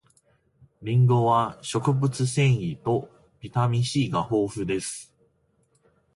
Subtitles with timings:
[0.81, 3.07] りんごは食物繊維と
[3.39, 5.15] ビタミン C が豊富です